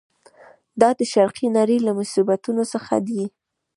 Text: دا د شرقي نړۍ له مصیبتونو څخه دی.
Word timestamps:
دا 0.81 0.89
د 0.99 1.01
شرقي 1.13 1.47
نړۍ 1.57 1.77
له 1.87 1.91
مصیبتونو 1.99 2.63
څخه 2.73 2.95
دی. 3.07 3.23